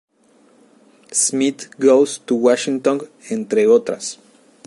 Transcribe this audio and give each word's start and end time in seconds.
Smith 1.11 1.75
Goes 1.77 2.17
to 2.25 2.33
Washington", 2.33 3.07
entre 3.29 3.67
otras. 3.67 4.17